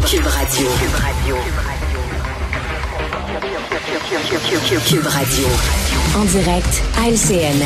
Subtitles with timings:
[0.00, 0.68] Cube Radio.
[4.88, 5.46] Cube Radio.
[6.16, 7.62] En direct à LCN.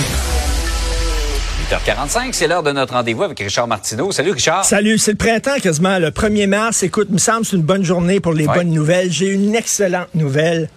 [1.71, 4.11] 8h45, c'est l'heure de notre rendez-vous avec Richard Martineau.
[4.11, 4.65] Salut Richard.
[4.65, 6.83] Salut, c'est le printemps quasiment, le 1er mars.
[6.83, 8.55] Écoute, me semble c'est une bonne journée pour les Ouais.
[8.57, 9.13] bonnes nouvelles.
[9.13, 10.69] J'ai une excellente nouvelle.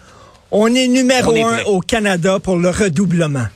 [0.51, 3.47] On est numéro On un au Canada pour le redoublement.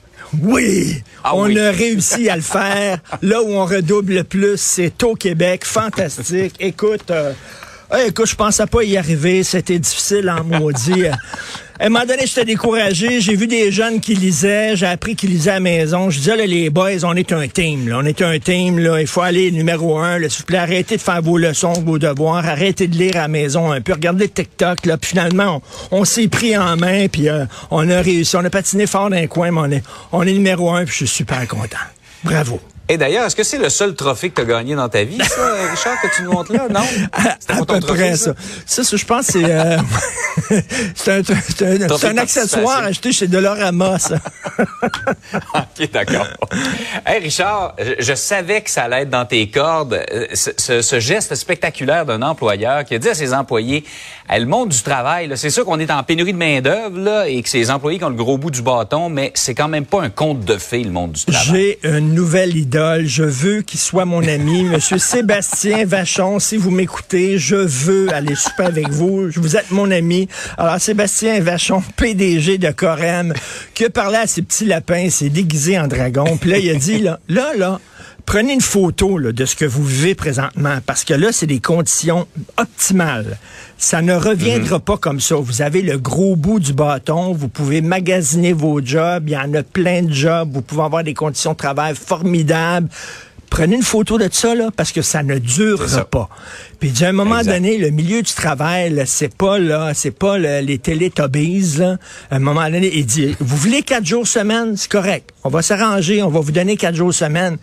[0.41, 1.59] Oui, Ah on oui.
[1.59, 2.97] a réussi à le faire.
[3.21, 5.63] Là où on redouble le plus, c'est au Québec.
[5.63, 6.55] Fantastique.
[6.59, 7.33] Écoute, euh,
[7.93, 9.43] hey, écoute, je pensais pas y arriver.
[9.43, 11.05] C'était difficile en maudit.
[11.79, 13.19] À un moment donné, j'étais découragé.
[13.19, 14.75] J'ai vu des jeunes qui lisaient.
[14.75, 16.11] J'ai appris qu'ils lisaient à la maison.
[16.11, 17.89] Je disais, là, les boys, on est un team.
[17.89, 17.97] Là.
[17.97, 18.77] On est un team.
[18.77, 19.01] Là.
[19.01, 20.19] Il faut aller numéro un.
[20.29, 22.45] S'il vous plaît, arrêtez de faire vos leçons, vos devoirs.
[22.47, 23.93] Arrêtez de lire à la maison un peu.
[23.93, 24.85] Regardez TikTok.
[24.85, 24.97] Là.
[24.97, 27.07] Puis finalement, on, on s'est pris en main.
[27.07, 28.35] Puis euh, on a réussi.
[28.37, 30.85] On a patiné fort dans un coin, mais on est, on est numéro un.
[30.85, 31.77] Puis je suis super content.
[32.23, 32.61] Bravo.
[32.89, 35.17] Et d'ailleurs, est-ce que c'est le seul trophée que tu as gagné dans ta vie,
[35.17, 36.67] ça, Richard, que tu nous montres là?
[36.69, 36.81] Non?
[37.13, 38.33] À ton peu trophée, près ça?
[38.65, 39.77] Ça, ça, je pense, c'est euh,
[40.95, 41.11] c'est
[42.05, 44.17] un, accessoire acheté chez Dolorama, ça.
[45.55, 46.27] OK, d'accord.
[47.05, 50.01] hey, Richard, je, je savais que ça allait être dans tes cordes.
[50.11, 53.83] euh, Ce, ce- ce geste spectaculaire d'un employeur qui a dit à ses employés,
[54.29, 57.59] le monde du travail, c'est sûr qu'on est en pénurie de main-d'œuvre et que c'est
[57.59, 60.09] les employés qui ont le gros bout du bâton, mais c'est quand même pas un
[60.09, 61.47] conte de fées, le monde du travail.
[61.47, 66.39] J'ai une nouvelle Je veux qu'il soit mon ami, Monsieur Sébastien Vachon.
[66.39, 69.29] Si vous m'écoutez, je veux aller souper avec vous.
[69.35, 70.27] Vous êtes mon ami.
[70.57, 73.33] Alors, Sébastien Vachon, PDG de Corem,
[73.75, 76.35] qui a parlé à ses petits lapins, s'est déguisé en dragon.
[76.41, 77.79] Puis là, il a dit, là, là, là,
[78.25, 81.59] prenez une photo là, de ce que vous vivez présentement, parce que là, c'est des
[81.59, 82.27] conditions
[82.57, 83.37] optimales.
[83.77, 85.35] Ça ne reviendra pas comme ça.
[85.35, 89.53] Vous avez le gros bout du bâton, vous pouvez magasiner vos jobs, il y en
[89.53, 92.87] a plein de jobs, vous pouvez avoir des conditions de travail formidables.
[93.49, 96.27] Prenez une photo de ça, là, parce que ça ne durera pas.
[96.79, 97.53] Puis, à un moment Exact.
[97.53, 101.97] donné, le milieu du travail, c'est pas, là, c'est pas le- les télétobbies, là.
[102.31, 104.75] À un moment donné, il dit, vous voulez quatre jours semaine?
[104.75, 105.29] C'est correct.
[105.43, 107.57] On va s'arranger, on va vous donner quatre jours semaine.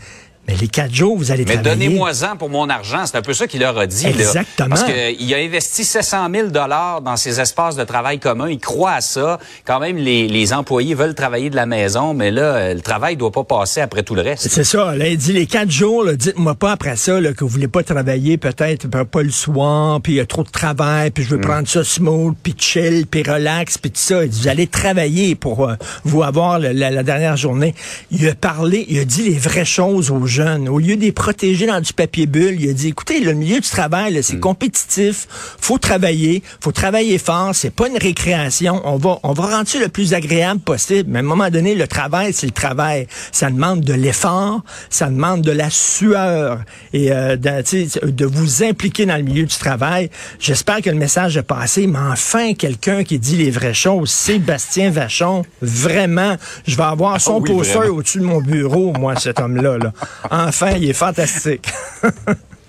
[0.49, 1.87] Mais les quatre jours, vous allez Mais travailler.
[1.87, 3.05] donnez-moi-en pour mon argent.
[3.07, 4.05] C'est un peu ça qu'il leur a dit.
[4.05, 4.11] là.
[4.11, 4.71] Exactement.
[4.71, 8.49] Parce qu'il a investi 700 000 dans ces espaces de travail communs.
[8.49, 9.39] Il croit à ça.
[9.65, 13.17] Quand même, les, les employés veulent travailler de la maison, mais là, euh, le travail
[13.17, 14.49] doit pas passer après tout le reste.
[14.49, 14.97] C'est ça.
[14.97, 17.69] Là, il dit les quatre jours, là, dites-moi pas après ça là, que vous voulez
[17.69, 21.23] pas travailler peut-être pas- pas le soir, puis il y a trop de travail, puis
[21.23, 21.43] je veux Mm.
[21.43, 24.25] prendre ça smooth, puis chill, puis relax, puis tout ça.
[24.25, 25.75] Il dit, vous allez travailler pour euh,
[26.05, 27.75] vous avoir le- la, la dernière journée.
[28.11, 30.69] Il a parlé, il a dit les vraies choses aux jeunes.
[30.69, 33.61] Au lieu de les protéger dans du papier bulle, il a dit, écoutez, le milieu
[33.61, 34.41] du travail, c'est Mm.
[34.41, 35.27] compétitif,
[35.61, 38.81] faut travailler, faut travailler fort, c'est pas une récréation.
[38.85, 41.11] On va, on va rendre ça le plus agréable possible.
[41.11, 43.07] Mais à un moment donné, le travail, c'est le travail.
[43.33, 46.61] Ça demande de l'effort, ça demande de la sueur
[46.93, 50.11] et euh, de, vous impliquer dans le milieu du travail.
[50.39, 54.11] J'espère que le message est passé, mais enfin, quelqu'un qui dit les vraies choses.
[54.11, 56.37] Sébastien Vachon, vraiment,
[56.67, 57.97] je vais avoir son oui, poster vraiment.
[57.97, 59.79] au-dessus de mon bureau, moi, cet homme-là.
[59.79, 59.93] Là.
[60.31, 61.69] Enfin, il est fantastique.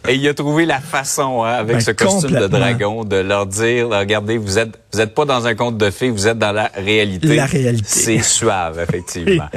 [0.07, 3.45] Et il a trouvé la façon, hein, avec Ben, ce costume de dragon, de leur
[3.45, 6.51] dire, regardez, vous êtes, vous êtes pas dans un conte de fées, vous êtes dans
[6.51, 7.35] la réalité.
[7.35, 7.85] La réalité.
[7.87, 9.47] C'est suave, effectivement.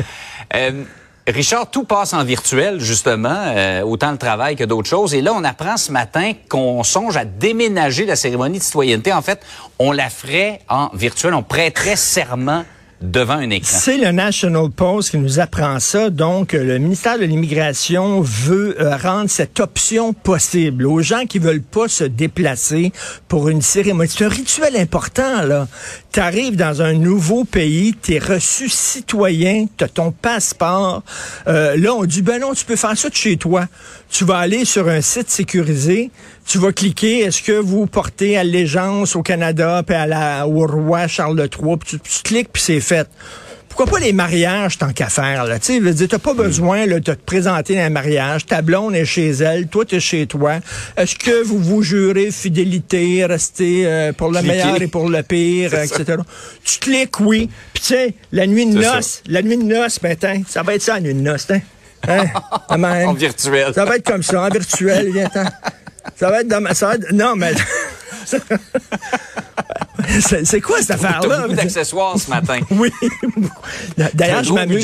[0.54, 0.84] Euh,
[1.26, 5.14] Richard, tout passe en virtuel, justement, euh, autant le travail que d'autres choses.
[5.14, 9.14] Et là, on apprend ce matin qu'on songe à déménager la cérémonie de citoyenneté.
[9.14, 9.40] En fait,
[9.78, 11.32] on la ferait en virtuel.
[11.32, 12.64] On prêterait serment
[13.64, 16.10] C'est le National Post qui nous apprend ça.
[16.10, 21.38] Donc, euh, le ministère de l'Immigration veut euh, rendre cette option possible aux gens qui
[21.38, 22.92] veulent pas se déplacer
[23.28, 24.08] pour une cérémonie.
[24.08, 25.68] C'est un rituel important, là.
[26.14, 31.02] Tu arrives dans un nouveau pays, tu es reçu citoyen, tu as ton passeport.
[31.48, 33.66] Euh, là, on dit, ben non, tu peux faire ça de chez toi.
[34.10, 36.12] Tu vas aller sur un site sécurisé,
[36.46, 41.08] tu vas cliquer, est-ce que vous portez allégeance au Canada, puis à la, au roi
[41.08, 43.08] Charles III, puis tu, tu cliques, puis c'est fait.
[43.76, 45.58] Pourquoi pas les mariages tant qu'à faire, là?
[45.58, 48.46] Tu sais, t'as pas besoin, là, de te présenter dans un mariage.
[48.46, 50.60] Ta blonde est chez elle, toi, t'es chez toi.
[50.96, 55.70] Est-ce que vous vous jurez fidélité, rester euh, pour le meilleur et pour le pire,
[55.72, 55.96] C'est ça.
[56.02, 56.18] etc.
[56.64, 57.50] Tu cliques, oui.
[57.72, 60.74] Puis tu sais, la nuit de noces, la nuit de noces, ben, tiens, ça va
[60.76, 61.58] être ça, la nuit de noces, hein?
[62.06, 62.26] Hein?
[63.08, 63.72] En virtuel.
[63.74, 65.46] Ça va être comme ça, en virtuel, viens-t'en.
[66.14, 67.54] Ça va être dans ma- ça va être- non, mais.
[70.44, 71.40] c'est quoi cette affaire-là?
[71.42, 72.58] beaucoup d'accessoires ce matin.
[72.70, 72.90] Oui.
[74.14, 74.82] D'ailleurs, je m'amuse.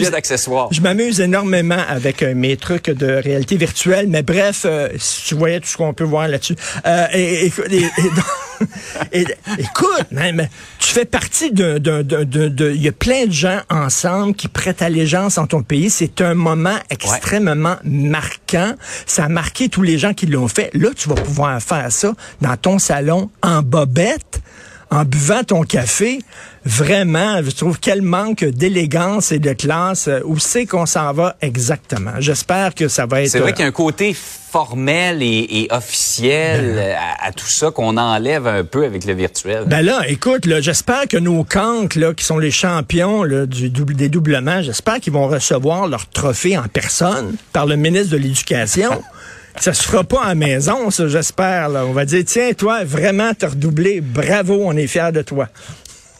[0.72, 5.34] Je m'amuse énormément avec euh, mes trucs de réalité virtuelle, mais bref, euh, si tu
[5.34, 6.56] voyais tout ce qu'on peut voir là-dessus.
[6.86, 8.24] Euh, et, et- et- et donc-
[9.12, 9.24] Et,
[9.58, 10.46] écoute, même,
[10.78, 15.46] tu fais partie d'un- il y a plein de gens ensemble qui prêtent allégeance en
[15.46, 15.88] ton pays.
[15.88, 18.74] C'est un moment extrêmement marquant.
[19.06, 20.68] Ça a marqué tous les gens qui l'ont fait.
[20.74, 22.12] Là, tu vas pouvoir faire ça
[22.42, 24.42] dans ton salon en bobette
[24.90, 26.18] en buvant ton café,
[26.64, 30.08] vraiment, je trouve quel manque d'élégance et de classe.
[30.08, 32.12] Euh, Où c'est qu'on s'en va exactement?
[32.18, 33.30] J'espère que ça va être...
[33.30, 37.32] C'est vrai euh, qu'il y a un côté formel et, et officiel euh, à, à
[37.32, 39.64] tout ça qu'on enlève un peu avec le virtuel.
[39.66, 43.70] Ben là, écoute, là, j'espère que nos cancres, là, qui sont les champions là, du
[43.70, 49.02] double dédoublement, j'espère qu'ils vont recevoir leur trophée en personne par le ministre de l'Éducation.
[49.60, 51.68] Ça se fera pas à la maison, ça, j'espère.
[51.68, 51.84] là.
[51.86, 54.00] On va dire, tiens, toi, vraiment, t'as redoublé.
[54.00, 55.48] Bravo, on est fiers de toi.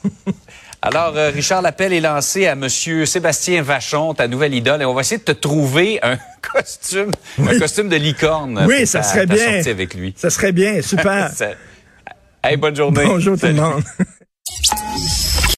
[0.82, 4.94] Alors, euh, Richard, l'appel est lancé à Monsieur Sébastien Vachon, ta nouvelle idole, et on
[4.94, 6.16] va essayer de te trouver un
[6.52, 8.64] costume, un costume de licorne.
[8.66, 9.60] Oui, ça ta- serait ta bien.
[9.66, 10.14] avec lui.
[10.16, 11.30] Ça serait bien, super.
[11.34, 11.50] Ça-
[12.42, 13.04] Hey, bonne journée.
[13.04, 13.82] Bonjour tout le monde.